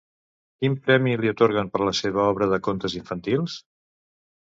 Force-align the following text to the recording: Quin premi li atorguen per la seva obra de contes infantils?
Quin 0.63 0.77
premi 0.87 1.13
li 1.25 1.31
atorguen 1.33 1.71
per 1.77 1.83
la 1.89 1.95
seva 2.01 2.25
obra 2.33 2.51
de 2.57 2.63
contes 2.71 2.99
infantils? 3.05 3.63